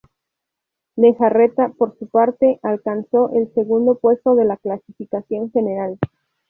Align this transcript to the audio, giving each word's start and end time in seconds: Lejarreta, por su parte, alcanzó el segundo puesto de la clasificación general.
Lejarreta, 0.95 1.69
por 1.77 1.95
su 1.99 2.07
parte, 2.07 2.59
alcanzó 2.63 3.29
el 3.35 3.53
segundo 3.53 3.99
puesto 3.99 4.33
de 4.33 4.45
la 4.45 4.57
clasificación 4.57 5.51
general. 5.51 5.99